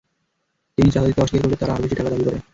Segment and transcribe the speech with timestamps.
[0.77, 2.37] তিনি চাঁদা দিতে অস্বীকার করলে তারা আরও বেশি টাকা দাবি করে।